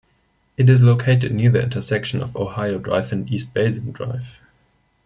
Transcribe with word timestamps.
It 0.57 0.67
is 0.67 0.81
located 0.81 1.31
near 1.31 1.51
the 1.51 1.61
intersection 1.61 2.23
of 2.23 2.35
Ohio 2.35 2.79
Drive 2.79 3.11
and 3.11 3.31
East 3.31 3.53
Basin 3.53 3.91
Drive. 3.91 4.39